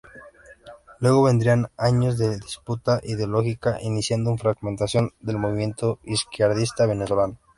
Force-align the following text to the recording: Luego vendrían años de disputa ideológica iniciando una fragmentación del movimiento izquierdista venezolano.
Luego 0.99 1.21
vendrían 1.21 1.67
años 1.77 2.17
de 2.17 2.35
disputa 2.39 2.99
ideológica 3.03 3.77
iniciando 3.83 4.31
una 4.31 4.39
fragmentación 4.41 5.11
del 5.19 5.37
movimiento 5.37 5.99
izquierdista 6.05 6.87
venezolano. 6.87 7.37